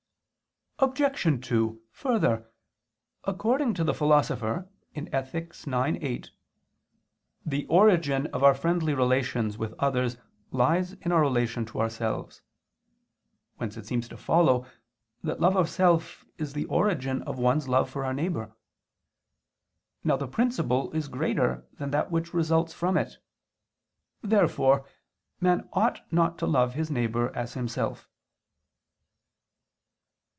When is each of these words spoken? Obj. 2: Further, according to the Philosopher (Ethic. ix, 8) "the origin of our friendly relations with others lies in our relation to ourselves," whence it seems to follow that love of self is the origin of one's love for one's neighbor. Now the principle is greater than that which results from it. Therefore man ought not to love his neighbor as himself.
Obj. 0.83 1.47
2: 1.47 1.79
Further, 1.91 2.49
according 3.25 3.75
to 3.75 3.83
the 3.83 3.93
Philosopher 3.93 4.67
(Ethic. 4.95 5.49
ix, 5.49 5.67
8) 5.67 6.31
"the 7.45 7.67
origin 7.67 8.25
of 8.33 8.41
our 8.43 8.55
friendly 8.55 8.95
relations 8.95 9.59
with 9.59 9.75
others 9.77 10.17
lies 10.49 10.93
in 10.93 11.11
our 11.11 11.21
relation 11.21 11.65
to 11.67 11.79
ourselves," 11.79 12.41
whence 13.57 13.77
it 13.77 13.85
seems 13.85 14.07
to 14.09 14.17
follow 14.17 14.65
that 15.21 15.39
love 15.39 15.55
of 15.55 15.69
self 15.69 16.25
is 16.39 16.53
the 16.53 16.65
origin 16.65 17.21
of 17.21 17.37
one's 17.37 17.67
love 17.67 17.87
for 17.87 18.01
one's 18.01 18.15
neighbor. 18.17 18.51
Now 20.03 20.17
the 20.17 20.27
principle 20.27 20.91
is 20.93 21.07
greater 21.07 21.63
than 21.73 21.91
that 21.91 22.09
which 22.09 22.33
results 22.33 22.73
from 22.73 22.97
it. 22.97 23.19
Therefore 24.23 24.87
man 25.39 25.69
ought 25.73 26.11
not 26.11 26.39
to 26.39 26.47
love 26.47 26.73
his 26.73 26.89
neighbor 26.89 27.31
as 27.35 27.53
himself. 27.53 28.07